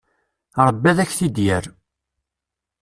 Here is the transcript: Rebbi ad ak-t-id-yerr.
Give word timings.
Rebbi 0.65 0.87
ad 0.89 0.97
ak-t-id-yerr. 1.03 1.65